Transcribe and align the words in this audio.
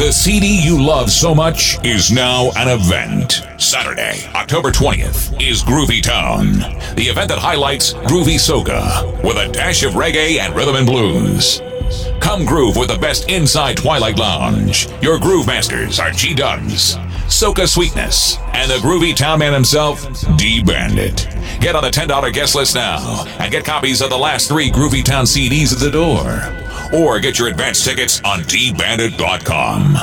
The 0.00 0.10
CD 0.10 0.58
you 0.58 0.82
love 0.82 1.10
so 1.10 1.34
much 1.34 1.76
is 1.84 2.10
now 2.10 2.52
an 2.56 2.68
event. 2.68 3.46
Saturday, 3.58 4.26
October 4.34 4.70
20th 4.70 5.38
is 5.46 5.62
Groovie 5.62 6.02
Town, 6.02 6.60
the 6.96 7.04
event 7.10 7.28
that 7.28 7.38
highlights 7.38 7.92
groovy 7.92 8.36
soca 8.36 9.22
with 9.22 9.36
a 9.36 9.52
dash 9.52 9.82
of 9.82 9.92
reggae 9.92 10.38
and 10.38 10.56
rhythm 10.56 10.76
and 10.76 10.86
blues. 10.86 11.60
Come 12.18 12.46
groove 12.46 12.76
with 12.76 12.88
the 12.88 12.96
best 12.96 13.28
inside 13.28 13.76
Twilight 13.76 14.18
Lounge. 14.18 14.88
Your 15.02 15.18
groove 15.18 15.46
masters 15.46 16.00
are 16.00 16.12
G 16.12 16.32
Dubs, 16.32 16.96
Soca 17.28 17.68
Sweetness, 17.68 18.38
and 18.54 18.70
the 18.70 18.76
groovy 18.76 19.14
town 19.14 19.40
man 19.40 19.52
himself, 19.52 20.08
D 20.38 20.62
Bandit. 20.62 21.28
Get 21.60 21.76
on 21.76 21.82
the 21.82 21.90
$10 21.90 22.32
guest 22.32 22.54
list 22.54 22.74
now 22.74 23.26
and 23.38 23.52
get 23.52 23.66
copies 23.66 24.00
of 24.00 24.08
the 24.08 24.16
last 24.16 24.48
three 24.48 24.70
Groovie 24.70 25.04
Town 25.04 25.26
CDs 25.26 25.74
at 25.74 25.78
the 25.78 25.90
door 25.90 26.40
or 26.92 27.20
get 27.20 27.38
your 27.38 27.48
advance 27.48 27.84
tickets 27.84 28.20
on 28.24 28.40
dbandit.com. 28.40 29.94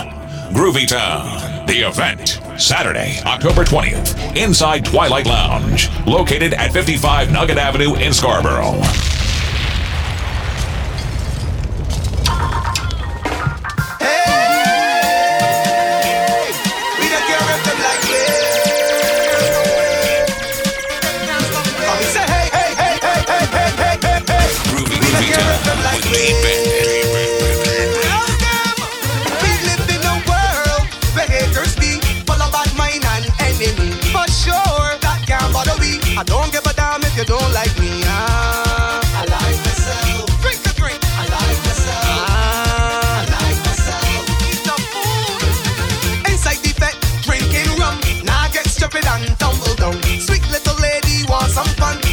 Groovie 0.53 0.87
Town, 0.87 1.65
the 1.67 1.87
event, 1.87 2.39
Saturday, 2.59 3.19
October 3.25 3.63
20th, 3.63 4.35
inside 4.37 4.85
Twilight 4.85 5.25
Lounge, 5.25 5.89
located 6.07 6.53
at 6.53 6.71
55 6.71 7.31
Nugget 7.31 7.57
Avenue 7.57 7.95
in 7.95 8.13
Scarborough. 8.13 8.81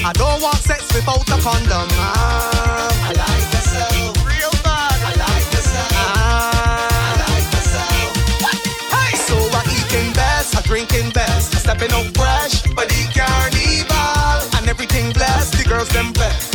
I 0.07 0.13
don't 0.13 0.43
want 0.43 0.59
sex 0.59 0.93
without 0.93 1.27
a 1.31 1.41
condom. 1.41 1.89
Ah. 1.97 2.93
I 3.03 3.13
like 3.17 3.49
the. 3.57 3.63
Real 4.29 4.53
bad. 4.63 5.01
I 5.01 5.13
like 5.17 5.49
ah. 5.97 6.53
I 7.09 7.41
like 7.41 9.17
so 9.17 9.35
I 9.35 9.63
eating 9.73 10.13
best, 10.13 10.57
I 10.57 10.61
drinking 10.61 11.11
best, 11.13 11.55
I 11.55 11.59
stepping 11.59 11.91
out 11.93 12.05
fresh, 12.15 12.63
but 12.75 12.93
he 12.93 13.07
can't. 13.15 13.55
And 14.59 14.69
everything 14.69 15.11
blessed, 15.13 15.57
the 15.57 15.65
girls 15.65 15.89
them 15.89 16.13
blessed. 16.13 16.54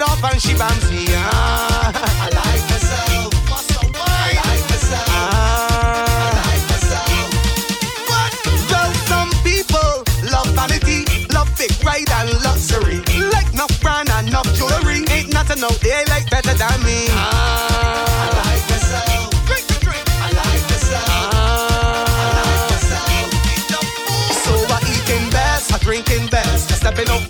head 0.00 0.08
off 0.08 0.24
and 0.24 0.40
she 0.40 0.54
bouncy. 0.54 1.06
Ah. 1.10 1.92
I 1.94 2.28
like 2.40 2.64
myself. 2.70 3.34
I 3.94 4.32
like 4.34 4.64
myself. 4.70 5.04
Ah. 5.08 6.16
I 6.20 6.48
like 6.48 6.64
myself. 6.72 7.20
But 8.08 8.32
though 8.70 8.92
some 9.10 9.30
people 9.44 10.04
love 10.30 10.48
vanity, 10.54 11.04
love 11.32 11.50
big 11.58 11.72
ride 11.84 12.10
and 12.10 12.30
luxury, 12.44 13.00
like 13.32 13.52
enough 13.52 13.80
brand 13.80 14.10
and 14.10 14.28
enough 14.28 14.48
jewelry, 14.54 15.04
ain't 15.10 15.32
nothing 15.32 15.62
out 15.62 15.78
there 15.80 16.04
like 16.06 16.28
better 16.30 16.54
than 16.54 16.82
me. 16.84 17.06
Ah. 17.10 17.86
Drinking 25.90 26.28
best, 26.28 26.70
stepping 26.70 27.08
out 27.08 27.29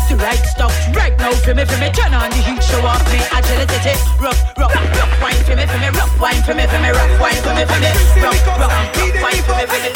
Press 0.00 0.08
the 0.08 0.16
right 0.16 0.46
stuff 0.46 0.96
right 0.96 1.16
now 1.18 1.32
for 1.32 1.54
me, 1.54 1.64
for 1.64 1.76
me. 1.78 1.90
Turn 1.92 2.14
on 2.14 2.30
the 2.30 2.36
heat, 2.36 2.62
show 2.62 2.80
off 2.80 3.04
me 3.12 3.20
agility. 3.36 3.92
Rock, 4.20 4.36
rock, 4.56 4.74
rock, 4.74 5.20
wine 5.20 5.42
for 5.44 5.56
me, 5.56 5.66
for 5.66 5.78
me. 5.78 5.88
Rock, 5.88 6.20
wine 6.20 6.42
for 6.42 6.54
me, 6.54 6.64
for 6.66 6.78
me. 6.80 6.90
Rock, 6.90 7.20
wine 7.20 7.42
for 7.44 7.54
me, 7.54 7.64
for 7.64 7.78
me. 7.80 7.90
Rough, 8.22 8.46
rough, 8.46 8.60
rough 8.60 9.22
wine 9.22 9.42
for 9.44 9.54
me, 9.56 9.66
for 9.66 9.78
me. 9.78 9.90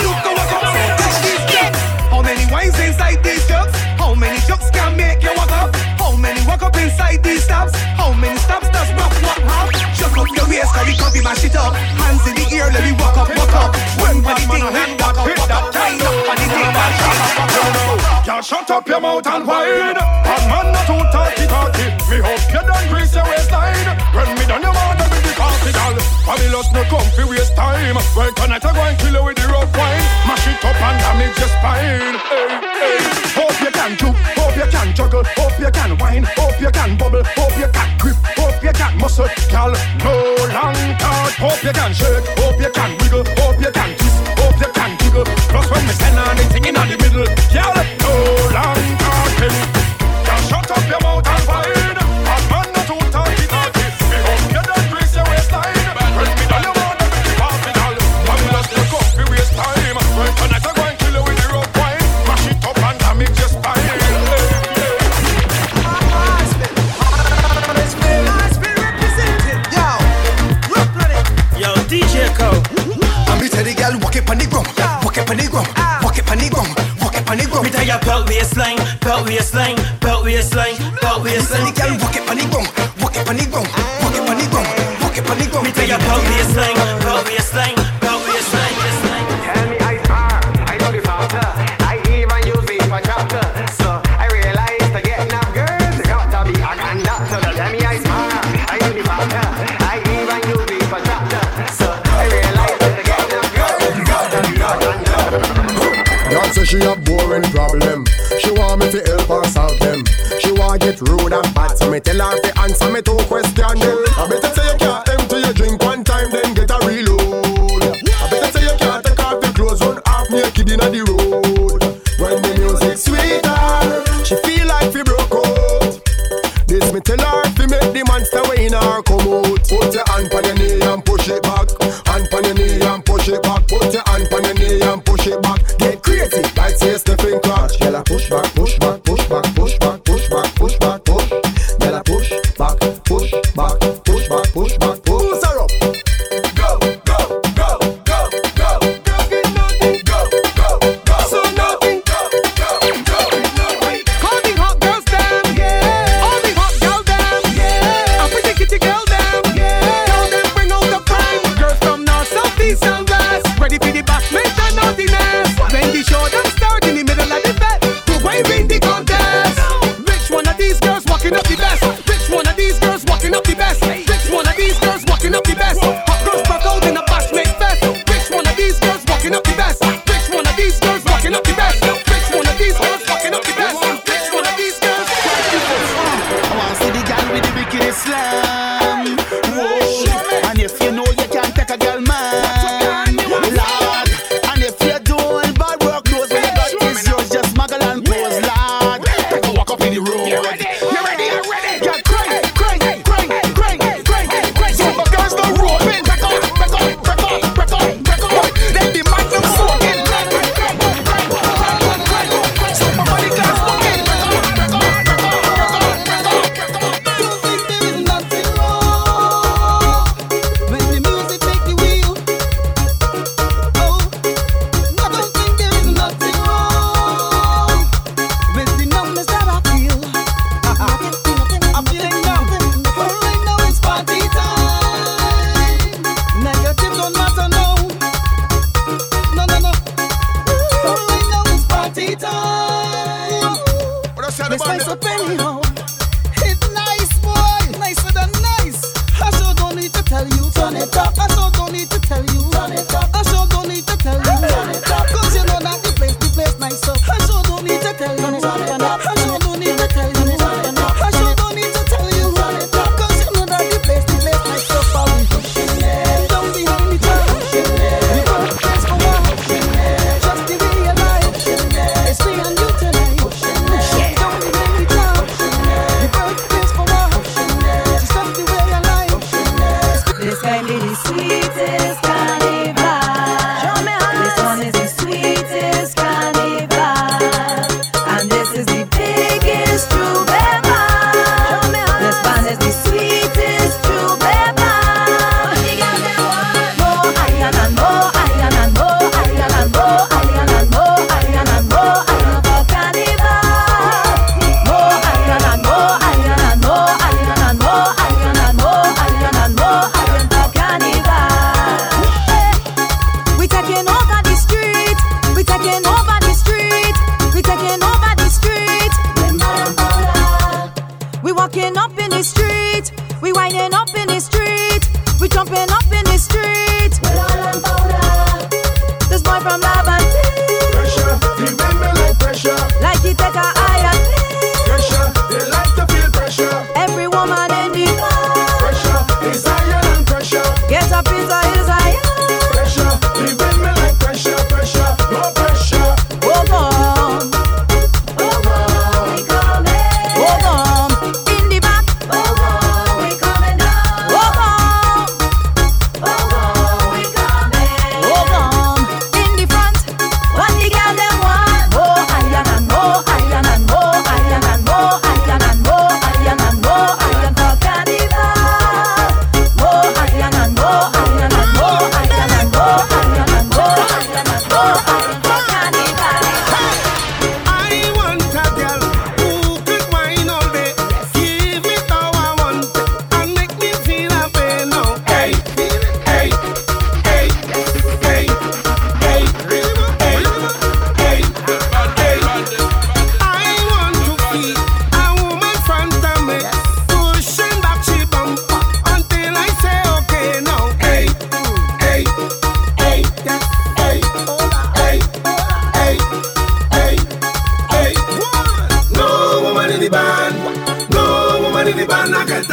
How 2.10 2.22
many 2.22 2.44
wines 2.52 2.78
inside 2.80 3.22
these 3.24 3.46
jugs? 3.48 3.72
How 3.98 4.14
many 4.14 4.38
jugs 4.46 4.70
can 4.70 4.96
make 4.96 5.22
you 5.22 5.32
walk 5.36 5.50
up? 5.52 5.93
many 6.24 6.40
walk 6.48 6.62
up 6.64 6.76
inside 6.80 7.20
these 7.22 7.44
stops? 7.44 7.76
How 8.00 8.12
many 8.16 8.40
stops 8.40 8.68
does 8.72 8.90
rock 8.96 9.12
walk 9.20 9.44
up? 9.44 9.68
Chuck 10.00 10.16
up 10.16 10.28
your 10.32 10.48
waist, 10.48 10.72
cause 10.72 10.86
we 10.88 10.96
can't 10.96 11.12
be 11.12 11.20
mash 11.20 11.44
it 11.44 11.54
up. 11.54 11.76
Hands 11.76 12.24
in 12.24 12.34
the 12.40 12.46
air, 12.56 12.72
let 12.72 12.82
me 12.82 12.92
walk 12.96 13.16
up, 13.20 13.28
walk 13.28 13.54
up. 13.60 13.70
When 14.00 14.24
for 14.24 14.32
the 14.32 14.44
thing, 14.48 14.64
hand 14.64 14.96
walk 14.96 15.20
up, 15.20 15.28
walk 15.28 15.52
up. 15.52 15.64
Right 15.76 16.00
up 16.00 16.16
for 16.24 16.34
the 16.40 16.46
thing, 16.48 16.70
man, 16.72 16.92
shut 17.04 18.26
Y'all 18.26 18.40
shut 18.40 18.70
up 18.70 18.88
your 18.88 19.00
mouth 19.00 19.26
and 19.26 19.46
whine. 19.46 20.00
And 20.00 20.44
man, 20.48 20.66
not 20.72 20.88
too 20.88 21.04
talky, 21.12 21.44
talky. 21.44 21.86
Me 22.08 22.16
hope 22.24 22.44
you 22.48 22.62
don't 22.64 22.86
grease 22.88 23.14
your 23.14 23.24
waistline. 23.28 23.92
When 24.16 24.28
me 24.38 24.44
done 24.48 24.62
your 24.64 24.72
mouth, 24.72 25.03
party 25.36 25.70
hospital. 25.70 25.94
Fabulous 26.26 26.68
no 26.72 26.82
come 26.84 27.28
waste 27.28 27.54
time. 27.56 27.96
Well, 28.16 28.32
tonight 28.32 28.64
I 28.64 28.72
go 28.72 28.82
and 28.82 28.98
kill 28.98 29.14
you 29.14 29.24
with 29.24 29.36
the 29.36 29.46
rough 29.48 29.70
wine. 29.76 30.04
Mash 30.26 30.46
it 30.46 30.64
up 30.64 30.76
and 30.76 30.98
damage 31.00 31.38
your 31.38 31.50
spine. 31.50 32.16
Hey, 32.30 32.46
hey. 32.80 33.24
Hope 33.34 33.58
you 33.60 33.70
can 33.70 33.92
juke, 33.96 34.18
hope 34.38 34.56
you 34.56 34.68
can 34.70 34.94
juggle, 34.94 35.24
hope 35.36 35.58
you 35.58 35.70
can 35.70 35.98
whine, 35.98 36.26
hope 36.38 36.60
you 36.60 36.70
can 36.70 36.96
bubble, 36.96 37.24
hope 37.34 37.56
you 37.58 37.68
can 37.68 37.90
grip, 37.98 38.16
hope 38.38 38.62
you 38.62 38.72
can 38.72 38.98
muscle, 38.98 39.28
gal. 39.50 39.72
No 40.02 40.14
long 40.54 40.78
talk. 40.98 41.32
Hope 41.42 41.62
you 41.64 41.72
can 41.72 41.92
shake, 41.92 42.26
hope 42.38 42.60
you 42.60 42.70
can 42.70 42.90
wiggle, 42.98 43.24
hope 43.38 43.58
you 43.60 43.72
can 43.72 43.90
twist, 43.96 44.38
hope 44.38 44.60
you 44.60 44.72
can. 44.72 45.03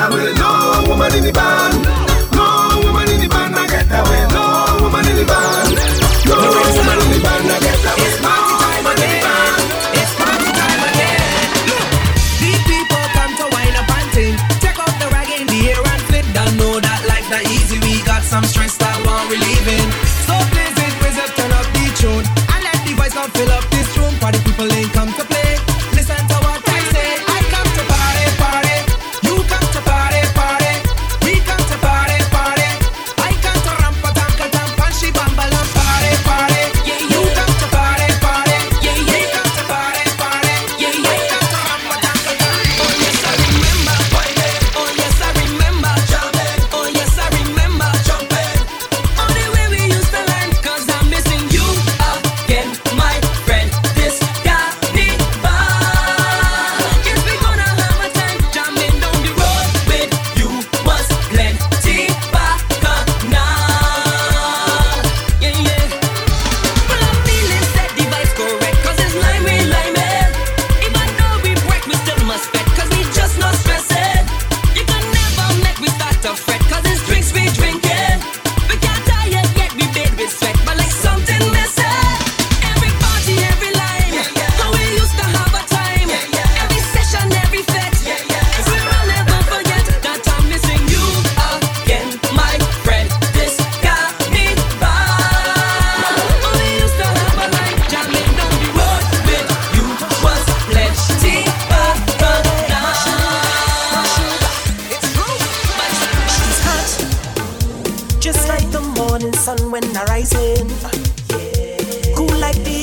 I 0.03 0.09
will 0.09 0.33
know 0.33 0.89
woman 0.89 1.15
in 1.15 1.23
the 1.25 1.31
band. 1.31 1.60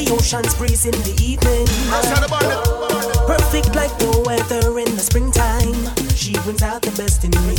the 0.08 0.14
ocean's 0.14 0.54
breeze 0.54 0.86
in 0.86 0.92
the 0.92 1.14
evening. 1.22 1.66
Perfect 3.26 3.74
like 3.74 3.96
the 3.98 4.22
weather 4.24 4.78
in 4.78 4.94
the 4.94 5.02
springtime. 5.02 5.74
She 6.14 6.32
brings 6.44 6.62
out 6.62 6.82
the 6.82 6.90
best 6.92 7.24
in 7.24 7.30
me. 7.30 7.56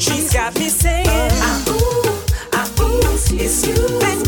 She's 0.00 0.32
got 0.32 0.54
me 0.58 0.68
saying, 0.68 1.06
ah 1.08 1.64
ooh, 1.68 2.52
ah 2.52 2.68
ooh, 2.80 3.00
it's 3.36 3.66
you 3.66 3.74
and 4.02 4.23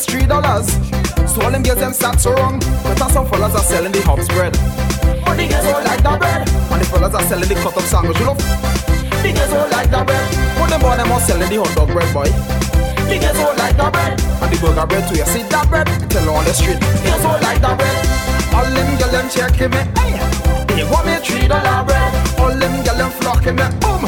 is 0.00 0.06
three 0.06 0.26
dollars. 0.26 0.66
So 1.30 1.42
all 1.42 1.50
them 1.50 1.62
girls 1.62 1.78
them 1.78 1.92
start 1.92 2.20
so 2.20 2.32
wrong, 2.32 2.58
but 2.82 2.98
some 3.10 3.26
fellas 3.26 3.54
are 3.54 3.62
selling 3.62 3.92
the 3.92 4.00
hops 4.02 4.28
bread. 4.28 4.52
But 5.24 5.36
the 5.36 5.46
girls 5.48 5.66
all 5.66 5.84
like 5.84 6.02
that 6.02 6.18
bread. 6.18 6.48
And 6.72 6.80
the 6.80 6.86
fellas 6.86 7.14
are 7.14 7.26
selling 7.28 7.48
the 7.48 7.54
cut 7.54 7.76
up 7.76 7.84
sandwich, 7.84 8.18
you 8.18 8.26
love. 8.26 8.38
The 9.22 9.30
girls 9.32 9.52
all 9.52 9.68
like 9.70 9.90
that 9.90 10.06
bread. 10.06 10.26
But 10.56 10.68
them 10.70 10.80
boy 10.80 10.96
them 10.96 11.12
all 11.12 11.20
selling 11.20 11.48
the 11.48 11.56
hot 11.60 11.72
dog 11.76 11.90
bread, 11.92 12.10
boy. 12.14 12.28
The 13.08 13.16
girls 13.20 13.40
all 13.40 13.54
like 13.56 13.76
that 13.76 13.92
bread. 13.92 14.16
And 14.42 14.48
the 14.50 14.56
burger 14.60 14.86
bread 14.86 15.04
too. 15.08 15.16
You 15.20 15.28
see 15.28 15.44
that 15.52 15.66
bread? 15.68 15.86
Tell 16.10 16.28
on 16.30 16.44
the 16.44 16.54
street. 16.54 16.80
The 16.80 16.98
girls 17.04 17.24
all 17.24 17.40
like 17.44 17.60
that 17.60 17.76
bread. 17.76 17.96
All 18.56 18.66
them 18.66 18.88
girls 18.98 19.12
them 19.12 19.26
checking 19.28 19.70
me. 19.70 19.82
Hey. 20.00 20.16
They 20.74 20.84
want 20.88 21.04
me 21.06 21.14
three 21.20 21.46
dollar 21.46 21.84
bread. 21.84 22.10
All 22.40 22.54
them 22.54 22.74
girls 22.84 22.98
them 22.98 23.10
flocking 23.20 23.56
me. 23.58 23.66
Boom. 23.82 24.02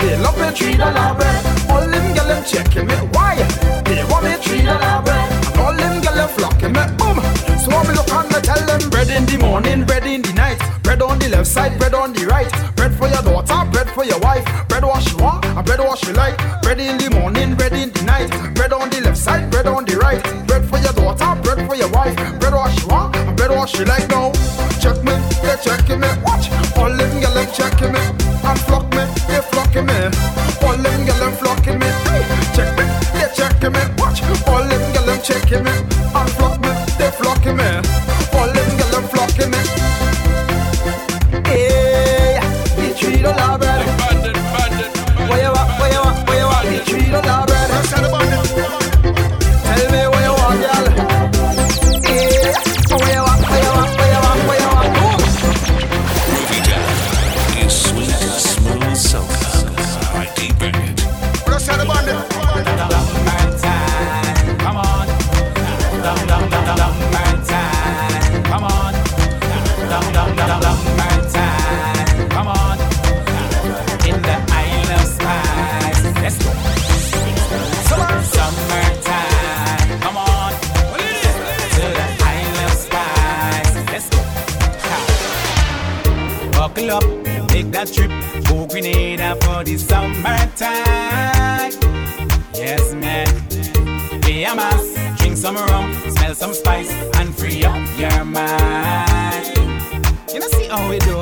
They 0.00 0.16
love 0.18 0.38
me 0.38 0.48
three 0.52 0.76
dollar 0.76 1.14
bread. 1.14 1.38
All 1.70 1.84
them 1.86 2.06
girls 2.14 2.28
them 2.28 2.42
checking 2.44 2.86
me. 2.88 2.96
Why? 3.14 3.36
They 3.84 4.02
want 4.10 4.24
me 4.24 4.34
three 4.42 4.62
dollar 4.64 5.02
bread. 5.04 5.35
Them 5.76 6.00
girls 6.00 6.16
them 6.16 6.28
flocking 6.36 6.72
me. 6.72 6.84
Boom. 6.98 7.18
So 7.58 7.70
me 7.70 7.92
look 7.94 8.10
and 8.10 8.28
me 8.32 8.40
tell 8.40 8.62
them 8.66 8.90
bread 8.90 9.10
in 9.10 9.26
the 9.26 9.38
morning, 9.38 9.84
bread 9.84 10.06
in 10.06 10.22
the 10.22 10.32
night. 10.32 10.58
Bread 10.82 11.02
on 11.02 11.18
the 11.18 11.28
left 11.28 11.46
side, 11.46 11.78
bread 11.78 11.94
on 11.94 12.12
the 12.12 12.26
right. 12.26 12.50
Bread 12.76 12.94
for 12.94 13.08
your 13.08 13.22
daughter, 13.22 13.68
bread 13.70 13.90
for 13.90 14.04
your 14.04 14.18
wife. 14.20 14.44
Bread 14.68 14.84
what 14.84 15.02
she 15.02 15.14
want, 15.16 15.44
and 15.44 15.66
bread 15.66 15.80
what 15.80 15.98
she 15.98 16.12
like. 16.12 16.36
Bread 16.62 16.78
in 16.78 16.96
the 16.98 17.10
morning, 17.10 17.54
bread 17.56 17.72
in 17.72 17.90
the 17.90 18.02
night. 18.02 18.30
Bread 18.54 18.72
on 18.72 18.88
the 18.90 19.00
left 19.00 19.18
side, 19.18 19.50
bread 19.50 19.66
on 19.66 19.84
the 19.84 19.96
right. 19.98 20.22
Bread 20.46 20.64
for 20.68 20.78
your 20.78 20.92
daughter, 20.92 21.34
bread 21.42 21.66
for 21.66 21.74
your 21.74 21.90
wife. 21.90 22.14
Bread 22.38 22.54
what 22.54 22.70
she 22.78 22.86
want, 22.86 23.16
and 23.16 23.36
bread 23.36 23.50
what 23.50 23.68
she 23.68 23.84
like. 23.84 24.08
Now 24.08 24.30
check 24.78 25.02
me, 25.02 25.14
they 25.42 25.56
checking 25.58 26.00
me. 26.00 26.08
Watch, 26.22 26.46
all 26.78 26.94
them 26.94 27.12
gyal 27.18 27.38
checking 27.50 27.92
me. 27.92 28.02
And 28.46 28.58
flock 28.66 28.86
me, 28.94 29.02
they 29.26 29.42
flocking 29.50 29.86
me. 29.90 29.98
All 30.62 30.78
them 30.78 31.00
gyal 31.02 31.15
drink 95.36 95.56
some 95.56 95.66
rum, 95.70 95.92
smell 96.10 96.34
some 96.34 96.54
spice, 96.54 96.92
and 97.18 97.36
free 97.36 97.64
up 97.64 97.98
your 97.98 98.24
mind. 98.24 99.56
You 100.32 100.40
know, 100.40 100.48
see 100.48 100.68
how 100.68 100.88
we 100.88 100.98
do. 100.98 101.20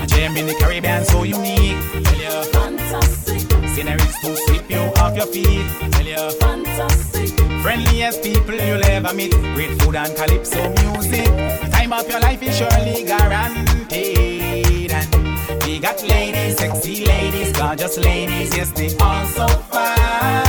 A 0.00 0.06
gem 0.06 0.36
in 0.36 0.46
the 0.46 0.54
Caribbean 0.60 1.04
so 1.04 1.22
unique. 1.24 1.76
Tell 2.04 2.16
you, 2.16 2.44
fantastic. 2.52 3.40
Sceneries 3.68 4.18
to 4.20 4.36
sweep 4.36 4.70
you 4.70 4.80
off 5.00 5.16
your 5.16 5.26
feet. 5.26 5.66
Tell 5.92 6.06
you, 6.06 6.30
fantastic. 6.38 7.30
Friendliest 7.62 8.22
people 8.22 8.54
you'll 8.54 8.84
ever 8.84 9.14
meet. 9.14 9.32
Great 9.54 9.80
food 9.82 9.96
and 9.96 10.14
calypso 10.16 10.68
music. 10.82 11.26
The 11.26 11.68
Time 11.72 11.92
of 11.92 12.08
your 12.08 12.20
life 12.20 12.42
is 12.42 12.56
surely 12.56 13.04
guaranteed. 13.04 14.92
And 14.92 15.62
we 15.64 15.78
got 15.78 16.02
ladies, 16.02 16.56
sexy 16.58 17.04
ladies, 17.04 17.52
gorgeous 17.52 17.98
ladies. 17.98 18.56
Yes, 18.56 18.70
they 18.72 18.96
all 18.98 19.26
so 19.26 19.48
fine. 19.48 20.39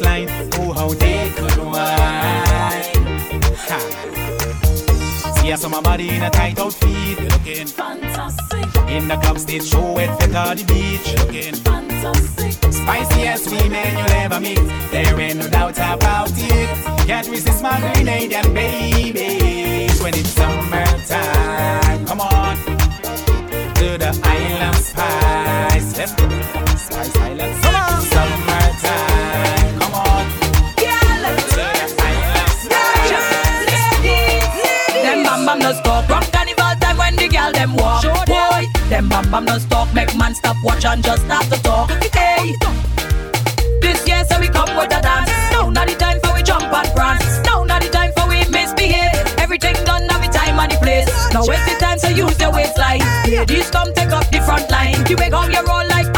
Waistline. 0.00 0.28
Oh, 0.54 0.72
how 0.72 0.88
they 0.88 1.30
could 1.36 1.56
whine. 1.58 1.74
Ha. 3.68 3.78
See 5.40 5.52
us 5.52 5.64
on 5.64 5.70
my 5.70 5.80
body 5.80 6.08
in 6.08 6.22
a 6.22 6.30
tight 6.30 6.58
outfit, 6.58 7.18
you're 7.18 7.28
looking 7.28 7.66
fantastic. 7.66 8.66
In 8.88 9.08
the 9.08 9.16
club 9.16 9.38
stage 9.38 9.64
show 9.64 9.98
at 9.98 10.18
the 10.18 10.64
beach, 10.66 11.06
you're 11.06 11.26
looking 11.26 11.54
fantastic. 11.54 12.52
Spiciest 12.72 13.50
women 13.50 13.98
you'll 13.98 14.16
ever 14.22 14.40
meet, 14.40 14.60
there 14.90 15.20
ain't 15.20 15.38
no 15.38 15.48
doubt 15.48 15.78
about 15.78 16.30
it. 16.32 17.06
Can't 17.06 17.28
resist 17.28 17.62
my 17.62 17.78
Grenadian 17.80 18.54
babies 18.54 20.02
when 20.02 20.14
it's 20.14 20.30
summertime. 20.30 22.06
Come 22.06 22.20
on 22.20 22.56
to 23.76 23.98
the 23.98 24.20
Isle 24.22 24.62
of 24.68 24.76
Spice. 24.76 25.98
Let's 25.98 26.12
go. 26.14 26.28
Spice 26.76 27.16
Island. 27.16 27.65
Them 37.66 37.76
walk. 37.76 38.02
Boy, 38.26 38.66
them 38.88 39.08
bam 39.08 39.30
bam 39.30 39.44
no 39.44 39.58
stop. 39.58 39.92
Make 39.94 40.16
man 40.16 40.34
stop 40.34 40.56
watch 40.62 40.84
and 40.84 41.02
just 41.02 41.24
start 41.24 41.44
to 41.46 41.62
talk. 41.62 41.90
Hey, 42.14 42.54
this 43.80 44.06
year 44.06 44.24
so 44.28 44.38
we 44.40 44.48
come 44.48 44.70
with 44.76 44.96
a 44.96 45.00
dance. 45.02 45.30
Now 45.52 45.70
not 45.70 45.88
the 45.88 45.94
time 45.94 46.20
for 46.20 46.34
we 46.34 46.42
jump 46.42 46.72
and 46.72 46.88
prance. 46.94 47.40
Now 47.44 47.64
not 47.64 47.82
the 47.82 47.88
time 47.88 48.12
for 48.16 48.28
we 48.28 48.44
misbehave. 48.50 49.38
Everything 49.38 49.74
done 49.84 50.06
now 50.06 50.18
the 50.18 50.28
time 50.28 50.58
and 50.58 50.70
the 50.72 50.78
place. 50.78 51.08
Now 51.32 51.42
it's 51.42 51.64
the 51.70 51.76
time 51.78 51.98
to 52.00 52.12
use 52.12 52.38
your 52.40 52.52
waistline. 52.52 53.02
Ladies 53.26 53.70
come 53.70 53.92
take 53.94 54.10
up 54.10 54.28
the 54.30 54.40
front 54.40 54.70
line. 54.70 55.04
You 55.08 55.16
make 55.16 55.32
how 55.32 55.46
you 55.46 55.62
roll 55.66 55.86
like 55.88 56.12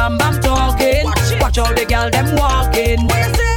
bam 0.00 0.16
bam 0.16 0.40
talking. 0.40 1.04
Watch 1.40 1.58
how 1.58 1.72
the 1.74 1.84
girl 1.84 2.08
them 2.08 2.34
walking. 2.34 3.06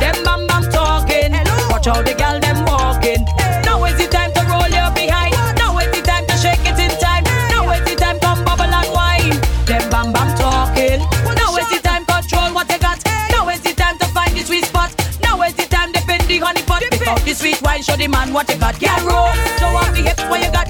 Them 0.03 0.17
bam 0.25 0.45
bam 0.45 0.63
talking. 0.75 1.31
Watch 1.71 1.87
how 1.87 2.01
the 2.01 2.13
girl 2.19 2.37
them 2.43 2.65
walking. 2.67 3.23
Now 3.63 3.79
is 3.85 3.95
the 3.95 4.07
time 4.11 4.33
to 4.35 4.41
roll 4.51 4.67
your 4.67 4.91
behind. 4.91 5.31
Now 5.55 5.77
is 5.79 5.87
the 5.95 6.01
time 6.03 6.25
to 6.27 6.35
shake 6.35 6.59
it 6.67 6.77
in 6.85 6.91
time. 6.99 7.23
Now 7.47 7.71
is 7.71 7.83
the 7.87 7.95
time 7.95 8.19
come 8.19 8.43
bubble 8.43 8.73
and 8.79 8.89
wine. 8.91 9.39
Them 9.63 9.89
bam 9.89 10.11
bam 10.11 10.35
talking. 10.35 10.99
Now 11.39 11.55
is 11.55 11.69
the 11.71 11.79
time 11.79 12.03
control 12.03 12.51
what 12.51 12.67
you 12.69 12.79
got. 12.79 12.99
Now 13.31 13.47
is 13.47 13.61
the 13.61 13.73
time 13.73 13.97
to 13.99 14.05
find 14.07 14.35
the 14.35 14.43
sweet 14.43 14.65
spot. 14.65 14.91
Now 15.21 15.41
is 15.43 15.53
the 15.53 15.65
time 15.67 15.93
to 15.93 16.05
bend 16.05 16.27
the 16.27 16.39
honey 16.39 16.63
pot. 16.63 16.83
Pick 16.91 17.07
out 17.07 17.21
the 17.23 17.33
sweet 17.33 17.61
wine, 17.61 17.83
show 17.83 17.95
the 17.95 18.09
man 18.09 18.33
what 18.33 18.51
you 18.51 18.59
got. 18.59 18.75
Girl 18.83 18.99
roll. 19.07 19.31
Show 19.59 19.71
off 19.79 19.95
the 19.95 20.01
hips 20.03 20.23
where 20.27 20.43
you 20.43 20.51
got. 20.51 20.62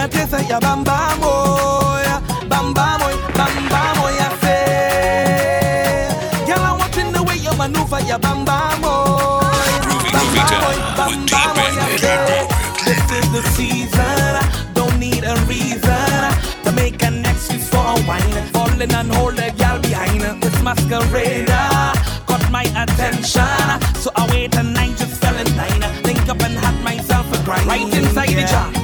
na 0.00 0.08
pesa 0.08 0.40
ya 0.48 0.58
bamba 0.58 1.12
moya, 1.20 2.16
bamba 2.48 2.96
moya, 3.00 3.18
bamba 3.36 3.82
moya 4.00 4.28
say. 4.40 6.08
Girl, 6.46 6.64
I'm 6.68 6.78
watching 6.78 7.12
the 7.12 7.22
way 7.22 7.36
you 7.36 7.52
maneuver 7.60 8.00
ya 8.08 8.16
bamba 8.16 8.58
moya, 8.80 9.76
bamba 10.14 10.44
moya, 10.64 10.84
bamba 10.96 11.42
moya 11.56 11.84
say. 12.00 12.48
This 12.86 13.04
is 13.18 13.26
the 13.36 13.42
season, 13.52 14.40
don't 14.72 14.96
need 14.98 15.22
a 15.24 15.36
reason 15.44 16.20
to 16.64 16.72
make 16.72 17.02
an 17.02 17.26
excuse 17.26 17.68
for 17.68 17.84
a 17.92 17.96
wine. 18.08 18.40
Falling 18.56 18.94
and 19.00 19.12
holding 19.12 19.54
y'all 19.60 19.78
behind 19.80 20.22
this 20.40 20.56
masquerader 20.64 21.68
uh, 21.76 22.48
my 22.50 22.64
attention. 22.82 23.68
So 24.00 24.08
I 24.16 24.26
wait 24.32 24.56
and 24.56 24.72
night 24.72 24.96
just 24.96 25.20
fell 25.20 25.36
in 25.36 25.48
line. 25.58 25.82
Think 26.02 26.26
up 26.26 26.40
and 26.40 26.56
had 26.56 26.82
myself 26.82 27.26
a 27.38 27.44
grind. 27.44 27.66
Right 27.66 27.94
inside 27.94 28.30
yeah. 28.30 28.40
the 28.40 28.46
jar. 28.48 28.79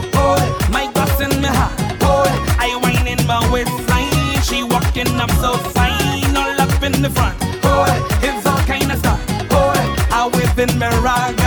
in 10.71 10.79
rock. 11.03 11.46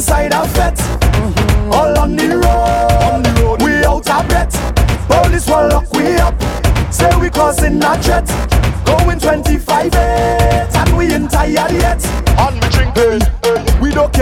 inside 0.00 0.32
a 0.32 0.48
fet. 0.48 0.76
Mm-hmm. 0.76 1.72
All 1.72 1.98
on 1.98 2.16
the 2.16 2.28
road, 2.28 3.12
on 3.12 3.22
the 3.22 3.32
road. 3.42 3.62
we 3.62 3.84
out 3.84 4.08
of 4.08 4.28
breath. 4.28 4.56
Police 5.08 5.46
will 5.46 5.68
lock 5.68 5.92
we 5.92 6.16
up, 6.16 6.40
say 6.90 7.14
we 7.20 7.28
crossing 7.28 7.76
a 7.82 8.00
jet. 8.00 8.26
Going 8.86 9.18
25 9.18 9.94
8, 9.94 9.96
and 10.74 10.96
we 10.96 11.12
ain't 11.12 11.30
tired 11.30 11.72
yet 11.72 12.29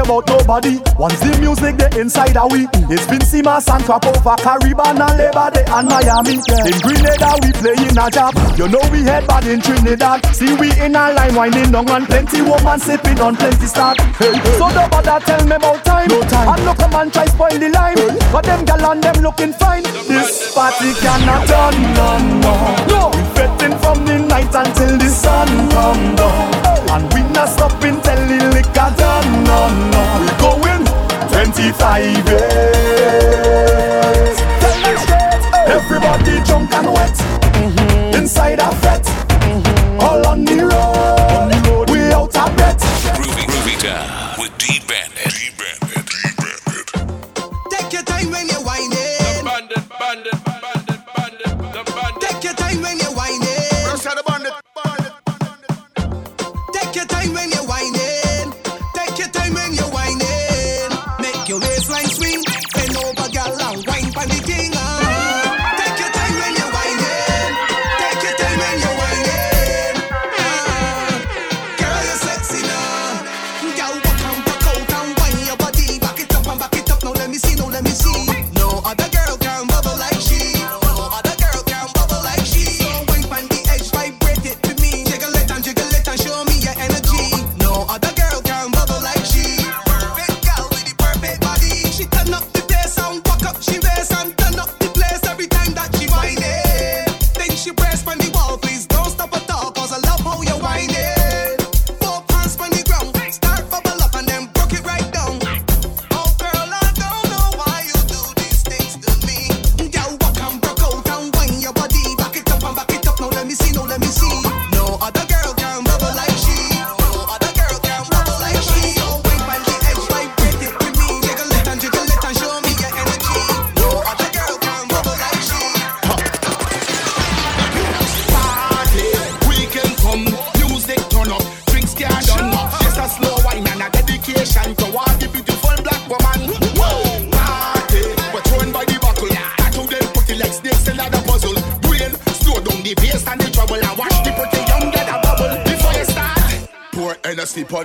about 0.09 0.27
nobody. 0.27 0.81
Once 0.97 1.21
the 1.21 1.37
music 1.37 1.77
they 1.77 2.01
inside 2.01 2.33
a 2.33 2.49
we, 2.49 2.65
it's 2.89 3.05
been 3.07 3.21
Sima, 3.21 3.61
San 3.61 3.85
over 3.85 4.37
Caribbean 4.41 4.97
and 4.97 5.17
Labour 5.21 5.53
Day 5.53 5.69
and 5.69 5.85
Miami. 5.85 6.41
In 6.65 6.77
Grenada 6.81 7.37
we 7.45 7.53
play 7.61 7.77
in 7.77 7.93
a 7.93 8.09
job. 8.09 8.33
You 8.57 8.73
know 8.73 8.81
we 8.89 9.05
head 9.05 9.29
bad 9.29 9.45
in 9.45 9.61
Trinidad. 9.61 10.25
See 10.33 10.57
we 10.57 10.73
in 10.81 10.97
a 10.97 11.13
line 11.13 11.35
winding 11.37 11.75
on 11.77 11.89
and 11.93 12.07
plenty 12.09 12.41
woman 12.41 12.81
sipping 12.81 13.21
on 13.21 13.37
plenty 13.37 13.69
stock. 13.69 14.01
Hey, 14.17 14.33
hey. 14.33 14.57
So 14.57 14.73
don't 14.73 14.89
bother 14.89 15.21
tell 15.21 15.45
me 15.45 15.57
about 15.61 15.85
time. 15.85 16.09
No 16.09 16.23
time. 16.25 16.57
And 16.57 16.65
look 16.65 16.81
a 16.81 16.89
man 16.89 17.11
try 17.13 17.27
spoil 17.29 17.59
the 17.61 17.69
line. 17.69 17.99
hey. 18.01 18.17
but 18.33 18.45
them 18.49 18.65
gal 18.65 18.85
and 18.89 19.03
them 19.05 19.17
looking 19.21 19.53
fine. 19.53 19.85
This 20.09 20.55
party 20.57 20.97
cannot 21.05 21.45
turn 21.45 21.77
no 21.93 22.09
more. 22.41 22.73
No. 22.89 23.01
We 23.13 23.23
fretting 23.37 23.77
from 23.85 24.07
the 24.09 24.25
night 24.25 24.55
until 24.57 24.97
the 24.97 25.09
sun 25.13 25.49
come 25.69 26.17
down, 26.17 26.49
and 26.97 27.05
we 27.13 27.21
not 27.37 27.49
stop 27.49 27.78
45 31.59 32.29
years. 32.29 32.39
Everybody 35.67 36.41
drunk 36.45 36.73
and 36.73 36.87
wet, 36.87 37.11
mm-hmm. 37.11 38.15
inside 38.15 38.61
a 38.61 38.71
fret, 38.77 39.03
mm-hmm. 39.03 40.01
all 40.01 40.25
on 40.29 40.45
the 40.45 40.55
road. 40.55 41.19
On 41.35 41.49
the 41.49 41.57
road. 41.69 41.91
We 41.91 41.99
out 42.13 42.37
of. 42.37 42.57
Groovy, 43.17 43.43
groovy 43.43 43.77
time. 43.83 44.18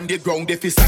on 0.04 0.08
the 0.08 0.18
ground 0.18 0.52
if 0.52 0.66
it's 0.66 0.83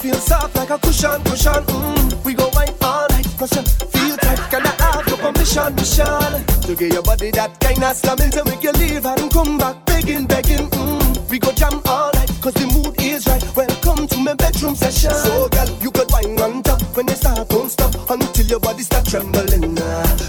feels 0.00 0.24
soft 0.24 0.56
like 0.56 0.70
a 0.70 0.78
cushion, 0.78 1.22
cushion. 1.24 1.62
Mm. 1.64 2.24
We 2.24 2.34
go 2.34 2.48
wine 2.54 2.74
all 2.82 3.06
night, 3.10 3.26
cause 3.38 3.54
you 3.54 3.62
feel 3.62 4.16
tight. 4.16 4.40
Can 4.50 4.66
I 4.66 4.72
have 4.82 5.06
your 5.06 5.18
permission, 5.18 5.74
mission? 5.74 6.44
To 6.62 6.74
give 6.74 6.92
your 6.92 7.02
body 7.02 7.30
that 7.32 7.60
kind 7.60 7.84
of 7.84 7.96
slamming 7.96 8.30
to 8.30 8.44
make 8.44 8.62
you 8.62 8.72
leave 8.72 9.04
and 9.04 9.30
come 9.30 9.58
back 9.58 9.84
begging, 9.86 10.26
begging. 10.26 10.68
Mm. 10.70 11.30
We 11.30 11.38
go 11.38 11.52
jam 11.52 11.82
all 11.86 12.10
night, 12.14 12.30
cause 12.40 12.54
the 12.54 12.66
mood 12.72 13.00
is 13.00 13.26
right. 13.26 13.44
Welcome 13.54 14.06
to 14.08 14.16
my 14.18 14.34
bedroom 14.34 14.74
session. 14.74 15.12
So, 15.12 15.48
girl, 15.48 15.68
you 15.80 15.90
could 15.90 16.10
wine 16.10 16.40
on 16.40 16.62
top 16.62 16.80
when 16.96 17.06
they 17.06 17.14
start, 17.14 17.48
don't 17.48 17.68
stop 17.68 17.92
until 18.10 18.46
your 18.46 18.60
body 18.60 18.82
start 18.82 19.06
trembling. 19.06 19.76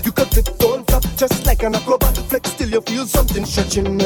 You 0.04 0.12
could 0.12 0.28
flip, 0.28 0.50
don't 0.60 0.86
flop, 0.88 1.04
just 1.16 1.46
like 1.46 1.64
an 1.64 1.76
acrobat. 1.76 2.18
Flex 2.30 2.54
till 2.56 2.70
you 2.70 2.82
feel 2.82 3.06
something 3.06 3.46
stretching. 3.46 4.00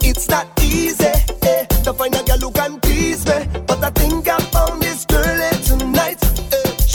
It's 0.00 0.28
not 0.28 0.46
easy 0.62 1.04
eh, 1.04 1.64
to 1.84 1.92
find 1.92 2.14
a 2.14 2.22
girl 2.24 2.38
who 2.38 2.50
can 2.52 2.77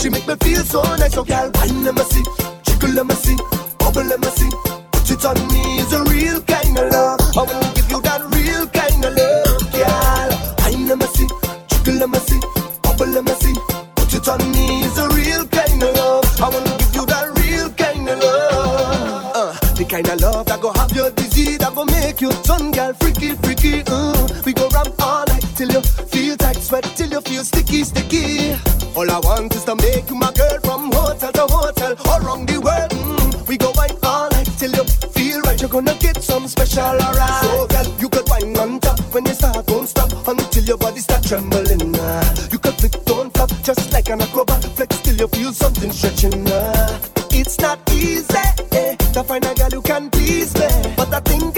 She 0.04 0.10
make 0.10 0.28
me 0.28 0.34
feel 0.36 0.62
so 0.64 0.82
nice, 0.96 1.14
so 1.14 1.24
girl, 1.24 1.50
wine 1.54 1.82
let 1.82 1.94
me 1.94 2.02
see, 2.02 2.22
jiggle 2.62 2.90
let 2.90 3.06
me 3.06 3.14
see, 3.14 3.36
bubble 3.78 4.04
let 4.04 4.20
me 4.20 4.28
see. 4.36 4.50
Put 4.92 5.10
it 5.10 5.24
on 5.24 5.48
me 5.48 5.78
is 5.80 5.94
a 5.94 6.04
real 6.04 6.42
kind 6.42 6.76
of 6.76 6.92
love. 6.92 7.20
I 7.34 7.40
wanna 7.40 7.72
give 7.72 7.90
you 7.90 8.02
that 8.02 8.20
real 8.36 8.66
kind 8.68 9.02
of 9.02 9.16
love, 9.16 9.72
girl. 9.72 10.28
Wine 10.60 10.88
let 10.88 10.98
me 10.98 11.06
see, 11.06 11.26
jiggle 11.68 11.94
let 12.04 12.10
me 12.10 12.18
see, 12.18 12.38
bubble 12.82 13.06
let 13.16 13.24
me 13.24 13.32
see. 13.32 13.54
Put 13.96 14.12
it 14.12 14.28
on 14.28 14.44
me 14.52 14.82
is 14.84 14.98
a 14.98 15.08
real 15.08 15.46
kind 15.48 15.82
of 15.82 15.96
love. 15.96 16.38
I 16.38 16.48
wanna 16.52 16.76
give 16.76 16.94
you 16.96 17.06
that 17.06 17.26
real 17.40 17.70
kind 17.70 18.06
of 18.06 18.18
love. 18.18 19.32
Uh, 19.34 19.52
the 19.72 19.86
kind 19.88 20.06
of 20.06 20.20
love 20.20 20.44
that 20.44 20.60
go 20.60 20.70
have 20.74 20.92
your 20.92 21.12
disease, 21.12 21.56
that 21.64 21.74
go 21.74 21.86
make 21.86 22.20
you 22.20 22.30
turn 22.44 22.72
girl 22.72 22.92
freaky, 22.92 23.36
freaky. 23.36 23.82
Uh. 23.86 24.28
We 24.44 24.52
go 24.52 24.68
ram 24.68 24.92
all 25.00 25.24
night 25.24 25.46
till 25.56 25.72
you 25.72 25.80
feel 25.80 26.36
tight, 26.36 26.56
sweat 26.56 26.84
till 26.94 27.08
you 27.08 27.22
feel 27.22 27.42
sticky, 27.42 27.84
sticky. 27.84 28.73
All 28.96 29.10
I 29.10 29.18
want 29.18 29.52
is 29.56 29.64
to 29.64 29.74
make 29.74 30.08
you 30.08 30.14
my 30.14 30.30
girl 30.32 30.58
from 30.62 30.92
hotel 30.92 31.32
to 31.32 31.46
hotel, 31.50 31.96
all 32.06 32.24
around 32.24 32.48
the 32.48 32.60
world. 32.60 32.90
Mm. 32.92 33.48
We 33.48 33.56
go 33.56 33.72
wine 33.74 33.96
all 34.04 34.30
night 34.30 34.48
till 34.56 34.70
you 34.70 34.84
feel 35.10 35.40
right. 35.40 35.60
You're 35.60 35.68
gonna 35.68 35.96
get 35.98 36.22
some 36.22 36.46
special, 36.46 36.84
alright. 36.84 37.42
So 37.42 37.66
girl, 37.66 37.86
you 37.98 38.08
could 38.08 38.28
wine 38.28 38.56
on 38.56 38.78
top 38.78 39.00
when 39.12 39.26
you 39.26 39.34
start, 39.34 39.66
don't 39.66 39.88
stop 39.88 40.12
until 40.28 40.62
your 40.62 40.78
body 40.78 41.00
start 41.00 41.24
trembling. 41.24 41.98
Uh. 41.98 42.36
You 42.52 42.58
could 42.60 42.74
flip, 42.74 43.04
don't 43.04 43.34
flop, 43.34 43.50
just 43.62 43.92
like 43.92 44.10
an 44.10 44.20
acrobat. 44.20 44.62
Flex 44.76 45.00
till 45.00 45.16
you 45.16 45.26
feel 45.26 45.52
something 45.52 45.90
stretching. 45.90 46.46
Uh. 46.46 47.00
It's 47.32 47.58
not 47.58 47.80
easy 47.90 48.24
eh, 48.70 48.94
to 48.94 49.24
find 49.24 49.44
a 49.44 49.54
girl 49.54 49.70
who 49.70 49.82
can 49.82 50.08
please 50.08 50.54
me, 50.54 50.68
but 50.96 51.12
I 51.12 51.18
think 51.18 51.53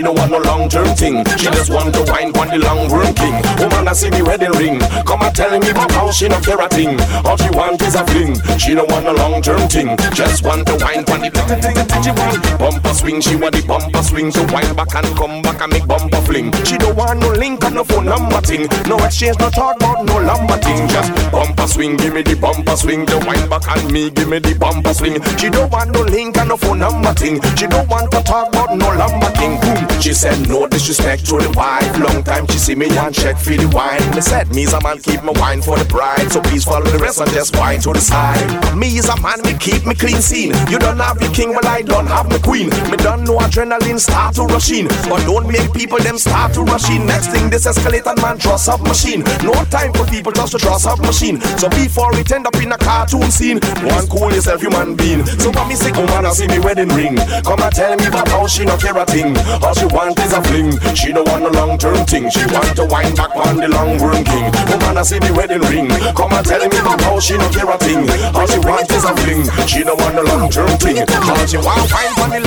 She 0.00 0.04
no 0.04 0.12
want 0.12 0.30
no 0.30 0.38
long 0.38 0.66
term 0.66 0.96
thing. 0.96 1.26
She 1.36 1.44
just 1.52 1.68
want 1.70 1.92
to 1.92 2.00
wine 2.08 2.32
on 2.40 2.48
the 2.48 2.56
long 2.64 2.88
run 2.88 3.12
king. 3.12 3.36
Woman, 3.60 3.86
I 3.86 3.92
see 3.92 4.08
me 4.08 4.22
wedding 4.22 4.56
ring. 4.56 4.80
Come 5.04 5.20
and 5.20 5.36
tell 5.36 5.52
me 5.52 5.68
about 5.68 5.92
how 5.92 6.10
she 6.10 6.26
no 6.26 6.40
care 6.40 6.56
a 6.56 6.66
thing. 6.70 6.96
All 7.20 7.36
she 7.36 7.50
want 7.50 7.82
is 7.82 7.94
a 7.94 8.02
fling. 8.08 8.32
She 8.56 8.72
no 8.72 8.88
want 8.88 9.04
no 9.04 9.12
long 9.12 9.42
term 9.42 9.68
thing. 9.68 9.92
Just 10.16 10.42
want 10.42 10.64
to 10.68 10.80
wine 10.80 11.04
on 11.12 11.20
the 11.20 11.28
little 11.28 11.60
thing 11.60 11.76
she 12.00 12.12
want. 12.16 12.40
Bumper 12.56 12.94
swing, 12.94 13.20
she 13.20 13.36
want 13.36 13.52
the 13.52 13.60
bumper 13.68 14.02
swing. 14.02 14.32
To 14.32 14.40
wine 14.48 14.72
back 14.72 14.94
and 14.96 15.12
come 15.20 15.42
back 15.42 15.60
and 15.60 15.70
make 15.70 15.86
bumper 15.86 16.22
fling. 16.24 16.48
She 16.64 16.78
don't 16.78 16.96
want 16.96 17.20
no 17.20 17.28
link 17.36 17.62
on 17.62 17.74
no 17.74 17.84
phone 17.84 18.06
number 18.06 18.40
thing. 18.40 18.72
No 18.88 18.96
exchange, 19.04 19.36
no 19.38 19.50
talk 19.50 19.76
about 19.76 20.06
no 20.06 20.16
lumber 20.16 20.56
thing. 20.64 20.88
Just 20.88 21.12
bumper 21.30 21.68
swing, 21.68 21.98
give 22.00 22.14
me 22.14 22.22
the 22.22 22.40
bumper 22.40 22.72
swing. 22.72 23.04
The 23.04 23.20
wine 23.28 23.44
back 23.52 23.68
and 23.68 23.92
me, 23.92 24.08
give 24.08 24.32
me 24.32 24.38
the 24.38 24.56
bumper 24.56 24.94
swing. 24.94 25.20
She 25.36 25.50
don't 25.50 25.70
want 25.70 25.92
no 25.92 26.00
link 26.08 26.38
and 26.38 26.48
no 26.48 26.56
phone 26.56 26.78
number 26.78 27.12
thing. 27.12 27.36
She 27.52 27.66
don't 27.66 27.84
want 27.84 28.10
to 28.12 28.22
talk 28.24 28.48
about 28.48 28.72
no 28.72 28.88
lumber 28.96 29.28
thing. 29.36 29.60
Boom. 29.60 29.89
She 30.00 30.14
said 30.14 30.48
no 30.48 30.66
disrespect 30.66 31.26
to 31.26 31.38
the 31.38 31.50
wife. 31.56 31.98
Long 31.98 32.22
time 32.22 32.46
she 32.48 32.58
see 32.58 32.74
me 32.74 32.86
and 32.96 33.14
check 33.14 33.36
for 33.36 33.56
the 33.56 33.68
wine. 33.68 34.00
Me 34.14 34.20
said 34.20 34.48
me 34.54 34.64
as 34.64 34.72
a 34.72 34.80
man 34.80 34.98
keep 34.98 35.22
my 35.22 35.32
wine 35.36 35.60
for 35.62 35.76
the 35.76 35.84
bride. 35.84 36.30
So 36.32 36.40
please 36.40 36.64
follow 36.64 36.86
the 36.86 36.98
rest 36.98 37.20
and 37.20 37.30
just 37.30 37.56
wine 37.56 37.80
to 37.80 37.92
the 37.92 38.00
side. 38.00 38.48
Me 38.76 38.88
is 38.96 39.08
a 39.08 39.20
man 39.20 39.40
me 39.44 39.54
keep 39.58 39.84
me 39.86 39.94
clean 39.94 40.22
scene. 40.22 40.52
You 40.70 40.78
don't 40.78 40.98
have 40.98 41.20
your 41.20 41.32
king, 41.32 41.50
well 41.50 41.66
I 41.66 41.82
don't 41.82 42.06
have 42.06 42.28
my 42.28 42.38
queen. 42.38 42.70
Me 42.90 42.96
don't 42.96 43.24
know 43.24 43.38
adrenaline 43.38 44.00
start 44.00 44.36
to 44.36 44.44
rush 44.44 44.70
in, 44.70 44.88
but 45.08 45.24
don't 45.26 45.46
make 45.46 45.72
people 45.72 45.98
them 45.98 46.16
start 46.18 46.54
to 46.54 46.62
rush 46.62 46.88
in. 46.90 47.06
Next 47.06 47.28
thing 47.28 47.50
this 47.50 47.66
escalator 47.66 48.14
man 48.22 48.38
trust 48.38 48.68
up 48.68 48.80
machine. 48.80 49.20
No 49.42 49.52
time 49.68 49.92
for 49.92 50.06
people 50.06 50.32
just 50.32 50.52
to 50.52 50.58
trust 50.58 50.86
up 50.86 51.00
machine. 51.00 51.40
So 51.58 51.68
before 51.68 52.16
it 52.16 52.30
end 52.32 52.46
up 52.46 52.56
in 52.56 52.72
a 52.72 52.78
cartoon 52.78 53.30
scene, 53.30 53.60
one 53.84 54.06
cool 54.08 54.32
yourself 54.32 54.60
human 54.62 54.96
being. 54.96 55.26
So 55.26 55.50
when 55.50 55.68
me 55.68 55.74
say 55.74 55.90
come 55.90 56.08
on 56.10 56.24
and 56.24 56.34
see 56.34 56.48
me 56.48 56.58
wedding 56.58 56.88
ring, 56.88 57.16
come 57.44 57.60
and 57.60 57.74
tell 57.74 57.96
me 57.96 58.06
about 58.06 58.28
how 58.28 58.46
she 58.46 58.64
no 58.64 58.76
care 58.76 58.96
a 58.96 59.04
thing. 59.04 59.36
All 59.62 59.74
she 59.80 59.86
want 59.86 60.18
is 60.20 60.32
a 60.32 60.42
fling. 60.42 60.70
She 60.94 61.12
don't 61.12 61.26
want 61.28 61.42
no 61.42 61.50
long 61.50 61.78
term 61.78 62.04
thing. 62.04 62.28
She 62.28 62.44
want 62.52 62.76
to 62.76 62.84
wind 62.84 63.16
back 63.16 63.34
on 63.34 63.56
the 63.56 63.68
long 63.68 63.98
worm 63.98 64.22
king. 64.24 64.52
Woman, 64.68 64.98
I 65.00 65.02
see 65.02 65.18
the 65.18 65.32
wedding 65.32 65.64
ring. 65.72 65.88
Come 66.12 66.32
and 66.32 66.44
tell 66.44 66.60
me 66.60 66.76
about 66.76 67.00
how 67.00 67.18
she 67.18 67.34
don't 67.40 67.52
care 67.52 67.70
a 67.70 67.78
thing. 67.78 68.04
All 68.36 68.46
she 68.46 68.58
want 68.60 68.90
is 68.92 69.04
a 69.04 69.12
fling. 69.16 69.42
She 69.66 69.80
don't 69.82 69.98
want 69.98 70.14
no 70.16 70.22
long 70.22 70.50
term 70.50 70.68
thing. 70.78 71.00
All 71.08 71.46
she 71.46 71.56
want 71.56 71.88
find 71.88 72.12
for 72.12 72.28
me. 72.28 72.40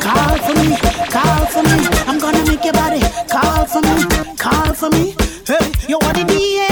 Call 0.00 0.36
for 0.40 0.54
me, 0.56 0.68
call 1.12 1.44
for 1.52 1.62
me. 1.68 1.78
I'm 2.08 2.18
gonna 2.18 2.44
make 2.48 2.64
your 2.64 2.72
body 2.72 3.00
call 3.28 3.66
for 3.66 3.80
me, 3.82 4.36
call 4.36 4.72
for 4.72 4.88
me. 4.90 5.14
Hey, 5.46 5.60
you 5.88 5.98
want 6.00 6.16
the 6.16 6.24
DA? 6.24 6.69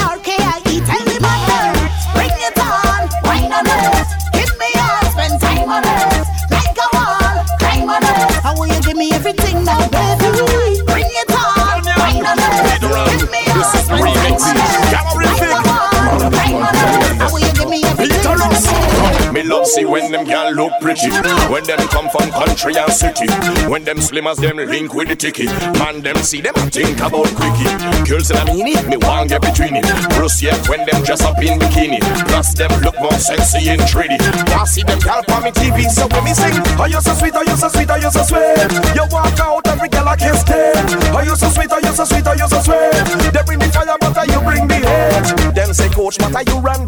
See 19.68 19.84
when 19.84 20.10
them 20.10 20.24
gal 20.24 20.52
look 20.52 20.72
pretty. 20.80 21.10
When 21.50 21.64
them 21.64 21.78
come 21.88 22.08
from 22.10 22.30
country 22.30 22.74
and 22.76 22.92
city. 22.92 23.28
When 23.68 23.84
them 23.84 24.00
slim 24.00 24.26
as 24.26 24.38
them 24.38 24.56
link 24.56 24.94
with 24.94 25.08
the 25.08 25.16
ticket. 25.16 25.46
Man, 25.78 26.00
them 26.02 26.16
see 26.16 26.40
them 26.40 26.54
think 26.70 26.98
about 26.98 27.28
quickie. 27.36 27.70
Girls 28.08 28.30
in 28.30 28.36
a 28.36 28.44
mini, 28.46 28.74
me 28.88 28.96
want 28.96 29.28
get 29.30 29.42
between 29.42 29.76
it. 29.76 29.86
Bruce 30.16 30.42
yeah, 30.42 30.56
when 30.68 30.84
them 30.86 31.02
dress 31.04 31.22
up 31.22 31.38
in 31.38 31.58
bikini. 31.58 32.00
Plus 32.26 32.54
them 32.54 32.70
look 32.82 32.98
more 33.00 33.18
sexy 33.18 33.68
and 33.68 33.82
pretty. 33.86 34.16
I 34.18 34.64
see 34.64 34.82
them 34.82 34.98
gal 35.00 35.22
on 35.30 35.44
me 35.44 35.50
TV, 35.52 35.86
so 35.88 36.08
when 36.08 36.24
me 36.24 36.34
sing, 36.34 36.54
oh 36.78 36.86
you 36.86 37.00
so 37.00 37.14
sweet, 37.14 37.34
oh 37.36 37.42
you 37.42 37.56
so 37.56 37.68
sweet, 37.68 37.90
oh 37.90 37.96
you 37.96 38.10
so 38.10 38.22
sweet. 38.22 38.96
You 38.96 39.04
walk 39.10 39.38
out 39.38 39.66
every 39.68 39.88
gal 39.88 40.08
I 40.08 40.16
can 40.16 40.34
stand. 40.34 41.14
Oh 41.14 41.22
you 41.22 41.36
so 41.36 41.48
sweet, 41.50 41.70
oh 41.70 41.78
you 41.78 41.92
so 41.92 42.04
sweet, 42.04 42.26
oh 42.26 42.34
you 42.34 42.48
so 42.48 42.58
sweet. 42.60 43.32
They 43.32 43.42
bring 43.44 43.58
the 43.60 43.68
fire, 43.70 43.96
but 44.00 44.16
you 44.26 44.40
bring 44.40 44.66
the 44.66 44.78
hate. 44.82 45.54
Them 45.54 45.74
say, 45.74 45.88
coach, 45.90 46.18
but 46.18 46.48
you 46.48 46.58
run 46.58 46.87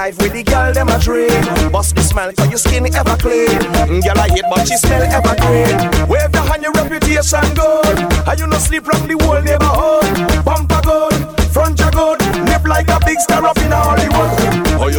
life 0.00 0.16
with 0.22 0.32
the 0.32 0.42
girl, 0.42 0.72
them 0.72 0.88
a 0.88 0.98
dream. 0.98 1.44
Bust 1.70 1.94
the 1.94 2.00
smile, 2.00 2.32
cause 2.32 2.48
your 2.48 2.58
skin 2.58 2.88
ever 3.00 3.16
clean. 3.20 3.60
Girl, 4.00 4.20
I 4.24 4.28
hate, 4.32 4.48
but 4.48 4.64
she 4.66 4.76
smell 4.80 5.02
evergreen. 5.16 5.76
Wave 6.08 6.32
your 6.32 6.46
hand, 6.48 6.62
your 6.64 6.72
reputation 6.72 7.44
good. 7.52 7.98
And 8.28 8.38
you 8.40 8.46
no 8.46 8.58
sleep 8.58 8.84
from 8.88 9.00
the 9.10 9.16
whole 9.20 9.42
neighborhood. 9.48 10.08
Bumper 10.48 10.80
good, 10.88 11.20
front 11.52 11.76
you 11.80 11.90
good. 11.92 12.18
Live 12.48 12.64
like 12.64 12.88
a 12.88 12.98
big 13.04 13.20
star 13.20 13.44
up 13.44 13.58
in 13.58 13.72
Hollywood. 13.72 14.19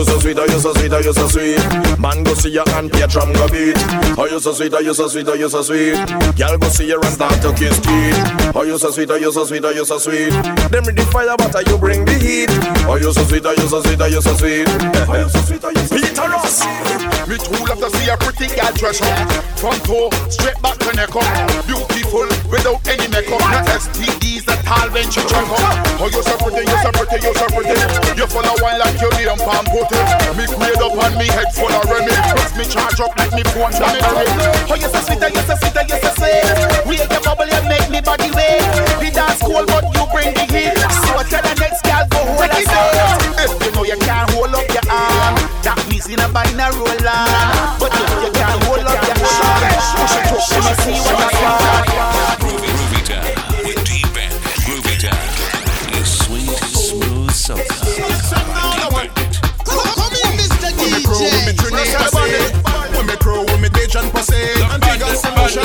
Oh, 0.02 0.04
you 0.04 0.10
so 0.10 0.20
sweet, 0.20 0.39
oh, 0.39 0.45
you 0.45 0.60
so 0.60 0.74
sweet, 0.74 0.93
oh, 0.93 0.97
you 0.97 1.14
so 1.14 1.28
sweet. 1.28 1.99
Man, 1.99 2.24
go 2.24 2.34
see 2.34 2.49
your 2.49 2.68
and 2.70 2.89
drum 2.89 3.34
go 3.34 3.47
beat. 3.49 3.78
Oh, 4.18 4.26
you 4.26 4.39
so 4.39 4.52
sweet, 4.52 4.74
oh, 4.74 4.80
you 4.80 4.95
so 4.95 5.08
sweet, 5.08 5.28
oh, 5.28 5.34
you 5.36 5.47
so 5.47 5.62
sweet. 5.62 5.93
Girl, 6.36 6.58
go 6.58 6.70
see 6.70 6.88
your 6.88 7.06
and 7.06 7.14
start 7.14 7.39
to 7.43 7.54
kiss 7.54 7.80
teeth. 7.80 8.56
Oh, 8.56 8.64
you 8.64 8.80
so 8.80 8.89
sweet, 8.89 9.12
oh, 9.12 9.16
you 9.18 9.32
so 9.32 9.45
sweet, 9.45 9.64
oh, 9.64 9.70
you 9.70 9.86
so 9.86 9.99
sweet. 9.99 10.32
Them 10.74 10.86
the 10.89 11.08
fire, 11.14 11.38
but 11.38 11.54
you 11.68 11.78
bring 11.78 12.04
the 12.06 12.18
heat. 12.18 12.49
Oh, 12.89 12.95
you 12.95 13.14
so 13.14 13.24
sweet, 13.26 13.45
oh, 13.45 13.52
you 13.52 13.68
so 13.68 13.80
sweet, 13.84 14.02
oh, 14.02 14.08
you 14.08 14.22
so 14.24 14.34
sweet. 14.34 14.66
Oh, 14.68 15.22
you 15.22 15.30
so 15.30 15.39
sweet, 15.41 15.64
oh, 15.66 15.70
you 15.70 15.76
so 15.86 15.95
sweet. 15.95 16.10
Peter 16.10 16.30
Ross. 16.30 17.12
Me 17.30 17.38
too 17.38 17.54
love 17.64 17.78
to 17.78 17.89
see 17.95 18.10
a 18.10 18.18
pretty 18.18 18.49
girl 18.58 18.74
dress 18.74 18.99
up 18.99 19.32
From 19.62 19.78
toe, 19.86 20.10
straight 20.28 20.58
back 20.60 20.76
to 20.84 20.91
neck 20.97 21.16
up 21.16 21.24
Beautiful, 21.70 22.26
without 22.49 22.82
any 22.89 23.08
makeup 23.14 23.39
No 23.39 23.62
STDs 23.78 24.49
at 24.49 24.60
all 24.66 24.89
when 24.89 25.06
she 25.06 25.22
check 25.30 25.47
up 25.47 26.02
Oh, 26.02 26.10
you 26.10 26.20
so 26.26 26.36
pretty, 26.41 26.66
you 26.66 26.78
so 26.82 26.91
pretty, 26.91 27.22
you 27.22 27.34
so 27.38 27.45
pretty 27.54 27.78
You 28.18 28.26
full 28.26 28.43
of 28.43 28.58
wine 28.60 28.80
like 28.84 28.99
you 28.99 29.08
need 29.16 29.30
a 29.30 29.38
palm 29.38 29.64
put 29.70 29.91
it 29.94 30.38
Me 30.38 30.46
quaid 30.48 30.82
up 30.82 30.96
and 30.96 31.16
me 31.20 31.28
head 31.28 31.52
full 31.54 31.72
of 31.72 31.86
remedy 31.86 32.16
Plus 32.34 32.52
me 32.58 32.66
charge 32.66 33.00
up 33.00 33.12
like 33.18 33.34
me 33.34 33.44
phone 33.52 33.72
it 33.72 34.52
Oh, 34.72 34.76
you 34.76 34.88
so 34.88 35.00
sweet, 35.04 35.20
you 35.20 35.44
so 35.44 35.56
sweet, 35.60 35.76
you 35.76 35.98
so 36.00 36.12
sweet. 36.16 36.88
We 36.88 36.96
ain't 37.00 37.12
your 37.12 37.22
bubble, 37.22 37.46
you 37.46 37.62
make 37.68 37.89
me 37.89 38.00
body 38.00 38.32
wet. 38.32 38.64
We 39.00 39.12
dance 39.12 39.42
cool, 39.44 39.66
but 39.68 39.84
you 39.92 40.04
bring 40.12 40.34
the 40.34 40.48
heat. 40.48 40.80
So 40.80 41.20
I 41.20 41.24
tell 41.28 41.44
the 41.44 41.56
next 41.60 41.84
girl 41.84 42.08
go 42.08 42.20
hold 42.24 42.48
a 42.48 42.60
seat. 42.64 43.44
If 43.44 43.52
you 43.66 43.72
know 43.76 43.84
you 43.84 43.98
can't 44.00 44.30
hold 44.32 44.56
up 44.56 44.68
your 44.72 44.88
arm, 44.88 45.36
that 45.64 45.78
means 45.89 46.08
you 46.08 46.18
buying 46.32 46.56
a 46.56 46.68
roller. 46.72 47.24
But 47.80 47.92
if 47.92 48.10
you 48.24 48.32
can't 48.32 48.64
hold 48.64 48.88
up 48.88 49.02
your 49.04 49.20
arm, 49.28 49.62
push 50.00 50.16
it 50.16 50.32
up, 50.32 50.44
let 50.52 50.64
me 50.64 50.74
see 50.84 50.98
what 51.04 51.20
I 51.20 52.36
want. 52.38 52.41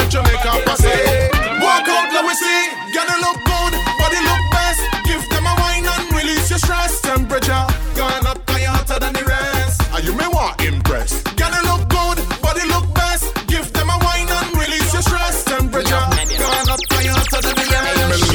Jamaica 0.09 0.63
passe. 0.65 1.31
Walk 1.61 1.89
out 1.89 2.13
let 2.13 2.25
we 2.25 2.35
see. 2.35 2.63
Gotta 2.95 3.17
look 3.21 3.39
good 3.45 3.73
Body 3.99 4.21
look 4.23 4.43
best. 4.53 4.81
Give 5.05 5.23
them 5.31 5.47
a 5.47 5.55
wine 5.59 5.85
and 5.85 6.07
release 6.15 6.49
your 6.51 6.59
stress. 6.59 7.01
Temperature 7.01 7.67
Going 7.95 8.27
up 8.27 8.39
higher 8.49 8.69
hotter 8.69 8.99
than 9.01 9.13
the 9.13 9.25
rest. 9.25 9.83
Are 9.93 10.01
you 10.01 10.13
me 10.15 10.27
want 10.29 10.61
impress? 10.63 11.23
Gotta 11.35 11.61
look 11.67 11.89
good 11.89 12.19
Body 12.41 12.65
look 12.69 12.87
best. 12.95 13.35
Give 13.47 13.67
them 13.73 13.91
a 13.91 13.99
wine 14.05 14.29
and 14.31 14.51
release 14.57 14.93
your 14.93 15.03
stress. 15.03 15.45
Temperature 15.45 16.07
Going 16.39 16.69
up 16.71 16.81
higher 16.91 17.13
hotter 17.13 17.43
than 17.43 17.57
the 17.57 17.67
rest. 17.67 18.33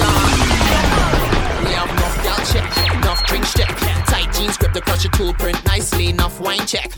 We 1.63 1.71
have 1.71 1.89
enough 1.89 2.17
gal 2.23 2.39
check, 2.51 2.67
enough 2.93 3.23
drinks 3.27 3.53
check. 3.53 3.71
Tight 4.11 4.33
jeans 4.33 4.57
grip 4.57 4.73
the 4.73 4.81
your 5.03 5.11
tool 5.13 5.33
print. 5.33 5.57
Nicely. 5.65 6.09
Enough 6.09 6.39
wine 6.41 6.65
check, 6.67 6.91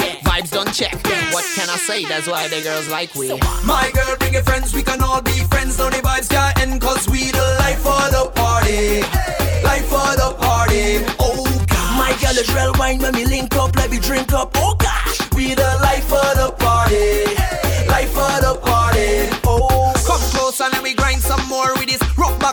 vibes 0.65 0.75
check. 0.75 0.93
What 1.33 1.45
can 1.55 1.69
I 1.69 1.77
say? 1.77 2.05
That's 2.05 2.27
why 2.27 2.47
the 2.47 2.61
girls 2.61 2.87
like 2.89 3.13
we. 3.15 3.29
My 3.65 3.89
girl, 3.93 4.15
bring 4.17 4.33
your 4.33 4.43
friends, 4.43 4.73
we 4.73 4.83
can 4.83 5.01
all 5.01 5.21
be 5.21 5.31
friends. 5.49 5.77
Now 5.77 5.89
the 5.89 5.97
vibes 5.97 6.29
can't 6.29 6.59
end, 6.61 6.81
cause 6.81 7.07
we 7.09 7.31
the 7.31 7.57
life 7.59 7.79
for 7.79 8.03
the 8.11 8.31
party. 8.35 9.01
Life 9.63 9.85
for 9.85 10.15
the 10.15 10.35
party. 10.39 11.03
Oh 11.19 11.43
God. 11.67 11.97
My 11.97 12.15
girl 12.21 12.37
is 12.37 12.53
real 12.53 12.73
wine 12.77 12.99
when 12.99 13.13
we 13.13 13.25
link 13.25 13.55
up, 13.55 13.75
let 13.75 13.89
me 13.91 13.99
drink 13.99 14.33
up. 14.33 14.51
Oh 14.55 14.72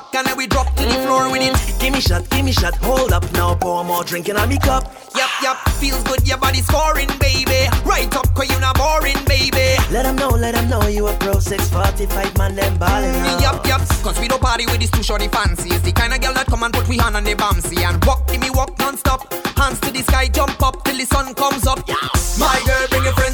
back 0.00 0.14
and 0.14 0.26
then 0.26 0.36
we 0.36 0.46
drop 0.46 0.66
to 0.76 0.84
the 0.84 0.94
floor 1.04 1.30
with 1.30 1.42
it. 1.42 1.80
Give 1.80 1.92
me 1.92 2.00
shot, 2.00 2.28
give 2.30 2.44
me 2.44 2.52
shot, 2.52 2.76
hold 2.76 3.12
up 3.12 3.24
now, 3.32 3.54
pour 3.54 3.84
more 3.84 4.04
drink 4.04 4.28
in 4.28 4.36
a 4.36 4.46
me 4.46 4.58
cup. 4.58 4.84
Yup, 5.16 5.30
yup, 5.42 5.56
feels 5.80 6.02
good, 6.04 6.26
your 6.26 6.38
body 6.38 6.60
scoring, 6.60 7.08
baby. 7.18 7.68
Right 7.84 8.14
up, 8.16 8.32
cause 8.34 8.50
you 8.50 8.58
not 8.60 8.76
boring, 8.76 9.18
baby. 9.26 9.76
Let 9.90 10.04
them 10.04 10.16
know, 10.16 10.30
let 10.30 10.54
them 10.54 10.68
know 10.68 10.86
you 10.86 11.06
a 11.06 11.16
pro 11.16 11.38
645 11.38 12.38
man, 12.38 12.54
them 12.54 12.78
ballin' 12.78 13.14
mm, 13.14 13.26
out. 13.26 13.40
Yup, 13.40 13.66
yup, 13.66 13.80
cause 14.02 14.18
we 14.20 14.28
don't 14.28 14.40
party 14.40 14.66
with 14.66 14.80
these 14.80 14.90
two 14.90 15.02
shorty 15.02 15.28
fancies. 15.28 15.82
The 15.82 15.92
kind 15.92 16.12
of 16.12 16.20
girl 16.20 16.34
that 16.34 16.46
come 16.46 16.62
and 16.62 16.72
put 16.72 16.88
we 16.88 16.98
hand 16.98 17.16
on 17.16 17.24
the 17.24 17.34
bamsy 17.34 17.82
and 17.82 18.02
walk, 18.04 18.26
give 18.28 18.40
me 18.40 18.50
walk 18.50 18.78
non-stop. 18.78 19.32
Hands 19.56 19.78
to 19.80 19.90
the 19.90 20.02
sky, 20.02 20.28
jump 20.28 20.62
up 20.62 20.84
till 20.84 20.96
the 20.96 21.04
sun 21.04 21.34
comes 21.34 21.66
up. 21.66 21.86
Yeah. 21.86 21.96
My 22.38 22.56
girl, 22.64 22.86
bring 22.88 23.04
your 23.04 23.12
friends, 23.12 23.29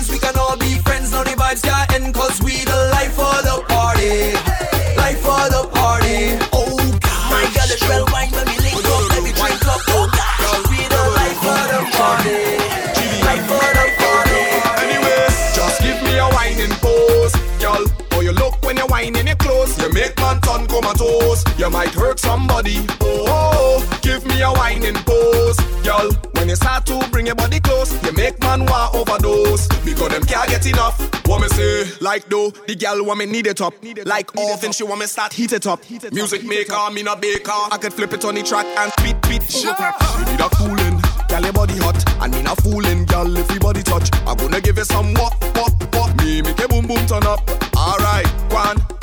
comatose. 20.77 21.43
You 21.59 21.71
might 21.71 21.95
hurt 21.95 22.19
somebody. 22.19 22.85
Oh, 23.01 23.25
oh, 23.29 23.99
give 24.03 24.25
me 24.27 24.43
a 24.43 24.51
whining 24.51 24.95
pose, 25.07 25.57
girl. 25.83 26.13
When 26.35 26.49
you 26.49 26.57
start 26.57 26.87
to 26.87 27.09
bring 27.11 27.27
your 27.27 27.35
body 27.35 27.61
close, 27.61 27.91
you 28.05 28.13
make 28.13 28.39
man 28.41 28.67
want 28.67 28.95
overdose 28.95 29.67
because 29.85 30.11
them 30.11 30.25
can't 30.25 30.49
get 30.51 30.67
enough. 30.67 30.99
What 31.27 31.41
me 31.41 31.49
say? 31.49 31.85
Like 32.01 32.29
though, 32.29 32.51
the 32.51 32.75
girl 32.75 33.05
want 33.05 33.19
me 33.19 33.27
need 33.27 33.47
it 33.47 33.61
up. 33.61 33.75
Like 34.05 34.37
often 34.37 34.73
she 34.73 34.85
want 34.85 35.01
me 35.01 35.07
start 35.07 35.33
heat 35.33 35.53
it 35.53 35.67
up. 35.67 35.81
Music 36.13 36.45
maker, 36.45 36.91
me 36.93 37.03
not 37.03 37.21
baker. 37.23 37.61
I 37.73 37.79
could 37.81 37.93
flip 37.93 38.13
it 38.13 38.25
on 38.25 38.35
the 38.35 38.43
track 38.43 38.67
and 38.67 38.93
beat 39.03 39.21
beat 39.29 39.51
shit 39.51 39.81
up. 39.81 39.97
She 40.19 40.31
need 40.31 40.41
a 40.41 40.49
cooling. 40.51 41.01
Girl, 41.29 41.43
your 41.43 41.53
body 41.53 41.77
hot, 41.79 41.99
and 42.23 42.33
me 42.33 42.43
not 42.43 42.61
fooling, 42.63 43.05
girl. 43.07 43.37
If 43.37 43.51
we 43.51 43.59
body 43.59 43.83
touch, 43.83 44.11
I'm 44.27 44.37
gonna 44.37 44.61
give 44.61 44.77
you 44.77 44.85
some 44.85 45.15
what, 45.15 45.33
what, 45.57 45.73
what. 45.95 46.17
Me 46.19 46.43
make 46.43 46.59
a 46.61 46.69
boom 46.69 46.87
boom 46.87 47.05
turn 47.07 47.27
up. 47.27 47.41
Alright, 47.77 48.27
one 48.53 48.96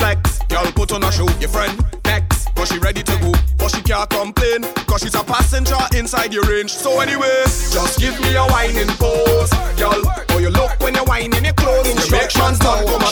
girl, 0.63 0.71
put 0.73 0.91
on 0.91 1.03
a 1.03 1.11
show. 1.11 1.27
Your 1.39 1.49
friend 1.49 1.73
next, 2.05 2.53
cause 2.55 2.69
she 2.69 2.79
ready 2.79 3.03
to 3.03 3.15
go, 3.19 3.31
but 3.57 3.69
she 3.69 3.81
can't 3.81 4.09
complain, 4.09 4.63
cause 4.87 5.01
she's 5.01 5.15
a 5.15 5.23
passenger 5.23 5.77
inside 5.95 6.33
your 6.33 6.43
range. 6.45 6.71
So 6.71 6.99
anyway, 6.99 7.43
just 7.45 7.99
give 7.99 8.19
me 8.21 8.35
a 8.35 8.45
whining 8.47 8.87
pose, 8.97 9.51
girl. 9.77 10.01
Oh, 10.29 10.39
you 10.39 10.49
look 10.49 10.71
when 10.79 10.95
you're 10.95 11.05
whining 11.05 11.43
your 11.43 11.53
clothes. 11.53 12.11
Man 12.11 12.27
turn 12.29 12.55
come 12.57 13.01
a 13.01 13.09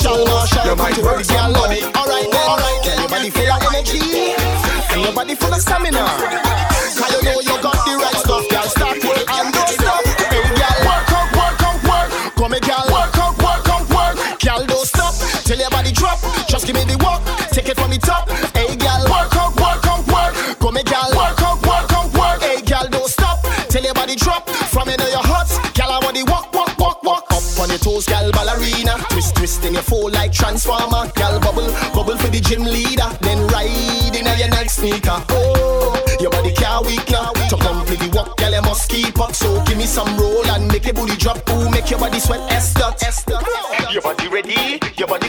You 0.66 0.76
might 0.76 0.96
hurt 0.98 1.26
somebody. 1.26 1.84
Alright 1.96 2.32
then, 2.32 2.50
alright 2.50 2.84
then. 2.84 3.00
Your 3.00 3.10
body 3.10 3.30
full 3.30 3.52
of 3.52 3.62
energy, 3.74 4.36
and 4.92 5.02
your 5.02 5.14
body 5.14 5.36
full 5.36 5.54
of 5.54 5.62
stamina. 5.62 6.06
Cause 6.98 7.12
you 7.16 7.24
know 7.24 7.40
you 7.42 7.62
got 7.62 7.78
the 7.86 7.98
right 7.98 8.22
it 18.02 18.06
the 18.06 18.08
top. 18.08 18.30
Hey, 18.56 18.76
girl, 18.76 19.04
work 19.10 19.36
out, 19.36 19.54
work 19.58 19.86
out, 19.86 20.04
work. 20.08 20.34
Come 20.60 20.76
here, 20.76 20.84
girl, 20.84 21.10
work 21.16 21.42
out, 21.42 21.60
work 21.66 21.92
out, 21.94 22.10
work. 22.14 22.42
Hey, 22.42 22.62
girl, 22.62 22.88
don't 22.90 23.10
stop 23.10 23.42
till 23.70 23.84
your 23.84 23.94
body 23.94 24.16
drop. 24.16 24.50
From 24.50 24.88
know 24.88 25.08
your 25.08 25.24
hot, 25.24 25.50
girl, 25.76 25.92
I 25.92 26.00
want 26.04 26.16
the 26.16 26.24
walk, 26.26 26.54
walk, 26.54 26.78
walk, 26.78 27.04
walk. 27.04 27.26
Up 27.32 27.44
on 27.60 27.70
your 27.70 27.78
toes, 27.78 28.06
girl, 28.06 28.32
ballerina. 28.32 28.98
Twist, 29.10 29.36
twist 29.36 29.66
in 29.66 29.74
your 29.74 29.84
fall 29.84 30.10
like 30.12 30.32
transformer. 30.32 31.12
Girl, 31.16 31.40
bubble, 31.40 31.70
bubble 31.94 32.18
for 32.18 32.28
the 32.28 32.40
gym 32.40 32.64
leader. 32.64 33.10
Then 33.22 33.48
ride 33.48 34.16
in 34.16 34.26
your 34.26 34.50
next 34.50 34.78
sneaker. 34.82 35.18
Oh, 35.30 35.96
your 36.20 36.32
body 36.32 36.54
can't 36.54 36.86
weak 36.86 37.10
now. 37.10 37.32
To 37.50 37.58
completely 37.58 38.10
walk, 38.10 38.38
girl, 38.38 38.54
you 38.54 38.62
must 38.62 38.90
keep 38.90 39.20
up. 39.20 39.36
So 39.36 39.64
give 39.66 39.78
me 39.78 39.86
some 39.86 40.10
roll 40.18 40.46
and 40.48 40.68
make 40.68 40.86
your 40.86 40.94
booty 40.94 41.16
drop. 41.18 41.48
Ooh, 41.50 41.70
make 41.70 41.90
your 41.90 42.00
body 42.00 42.20
sweat. 42.20 42.42
Esther, 42.52 42.94
Esther. 43.06 43.40
Your 43.92 44.02
body 44.02 44.28
ready, 44.30 44.80
your 44.96 45.08
body 45.08 45.28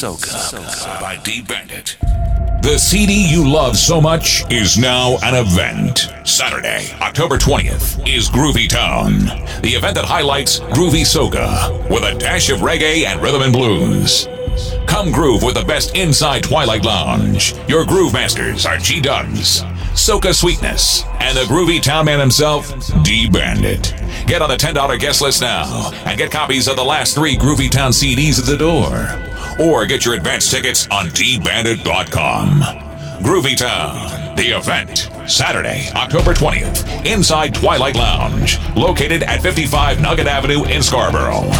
Soca 0.00 0.98
by 0.98 1.18
D 1.18 1.42
Bandit. 1.42 1.98
The 2.62 2.78
CD 2.78 3.30
you 3.30 3.46
love 3.46 3.76
so 3.76 4.00
much 4.00 4.50
is 4.50 4.78
now 4.78 5.18
an 5.22 5.34
event. 5.34 6.08
Saturday, 6.24 6.90
October 7.02 7.36
20th, 7.36 8.08
is 8.08 8.30
Groovie 8.30 8.66
Town, 8.66 9.26
the 9.60 9.74
event 9.76 9.96
that 9.96 10.06
highlights 10.06 10.60
groovy 10.60 11.02
soca 11.02 11.86
with 11.90 12.02
a 12.02 12.18
dash 12.18 12.48
of 12.48 12.60
reggae 12.60 13.04
and 13.04 13.20
rhythm 13.20 13.42
and 13.42 13.52
blues. 13.52 14.26
Come 14.86 15.12
groove 15.12 15.42
with 15.42 15.56
the 15.56 15.64
best 15.64 15.94
inside 15.94 16.44
Twilight 16.44 16.82
Lounge. 16.86 17.54
Your 17.68 17.84
groove 17.84 18.14
masters 18.14 18.64
are 18.64 18.78
G 18.78 19.02
Dubs, 19.02 19.60
Soca 19.92 20.34
Sweetness, 20.34 21.04
and 21.20 21.36
the 21.36 21.42
groovy 21.42 21.82
town 21.82 22.06
man 22.06 22.20
himself, 22.20 22.72
D 23.04 23.28
Bandit. 23.28 23.92
Get 24.26 24.40
on 24.40 24.48
the 24.48 24.56
$10 24.56 24.98
guest 24.98 25.20
list 25.20 25.42
now 25.42 25.90
and 26.06 26.16
get 26.16 26.30
copies 26.30 26.68
of 26.68 26.76
the 26.76 26.84
last 26.84 27.14
three 27.14 27.36
Groovie 27.36 27.70
Town 27.70 27.90
CDs 27.90 28.38
at 28.38 28.46
the 28.46 28.56
door. 28.56 29.29
Or 29.58 29.86
get 29.86 30.04
your 30.04 30.14
advance 30.14 30.50
tickets 30.50 30.86
on 30.90 31.06
dbandit.com. 31.08 32.60
Groovie 33.22 33.56
Town, 33.56 34.34
the 34.36 34.56
event, 34.56 35.10
Saturday, 35.30 35.88
October 35.94 36.32
20th, 36.32 37.04
inside 37.04 37.54
Twilight 37.54 37.96
Lounge, 37.96 38.58
located 38.74 39.22
at 39.22 39.42
55 39.42 40.00
Nugget 40.00 40.26
Avenue 40.26 40.64
in 40.64 40.82
Scarborough. 40.82 41.50